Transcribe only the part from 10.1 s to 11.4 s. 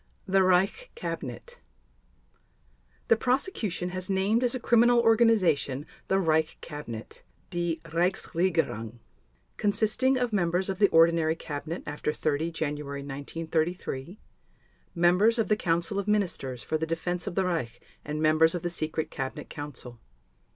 of members of the ordinary